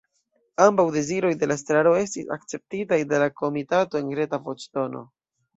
Ambaŭ 0.63 0.85
deziroj 0.95 1.31
de 1.43 1.49
la 1.51 1.57
estraro 1.61 1.93
estis 1.99 2.33
akceptitaj 2.37 3.01
de 3.13 3.23
la 3.25 3.29
komitato 3.43 4.03
en 4.03 4.11
reta 4.23 4.45
voĉdono. 4.49 5.07